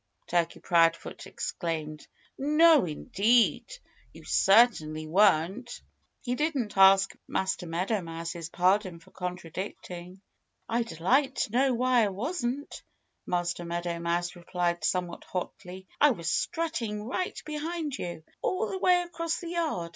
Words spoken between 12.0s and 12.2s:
I